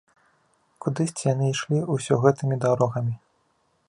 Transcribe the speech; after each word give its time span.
Кудысьці 0.85 1.29
яны 1.33 1.45
ішлі 1.55 1.81
ўсё 1.97 2.13
гэтымі 2.23 2.55
дарогамі. 2.65 3.15